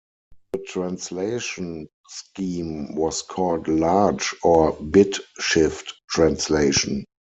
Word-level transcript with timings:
The 0.53 0.57
translation 0.67 1.87
scheme 2.09 2.95
was 2.95 3.21
called 3.21 3.67
"large" 3.67 4.33
or 4.41 4.71
"bit 4.73 5.19
shift 5.37 5.93
translation". 6.09 7.05